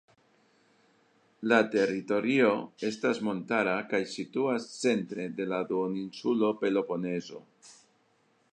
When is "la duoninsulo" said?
5.53-6.53